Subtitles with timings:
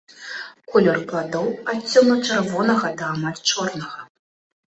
[0.75, 3.99] Колер пладоў ад цёмна-чырвонага да амаль чорнага.